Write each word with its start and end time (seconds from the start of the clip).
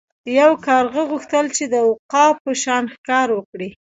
یو 0.39 0.51
کارغه 0.67 1.01
غوښتل 1.11 1.45
چې 1.55 1.63
د 1.73 1.75
عقاب 1.89 2.35
په 2.45 2.51
شان 2.61 2.83
ښکار 2.93 3.27
وکړي. 3.33 3.69